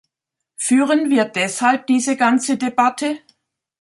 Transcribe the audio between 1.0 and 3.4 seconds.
wir deshalb diese ganze Debatte?